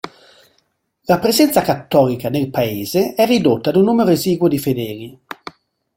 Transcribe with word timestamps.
La 1.03 1.19
presenza 1.19 1.61
cattolica 1.61 2.31
nel 2.31 2.49
Paese 2.49 3.13
è 3.13 3.23
ridotta 3.27 3.69
ad 3.69 3.75
un 3.75 3.83
numero 3.83 4.09
esiguo 4.09 4.47
di 4.47 4.57
fedeli. 4.57 5.19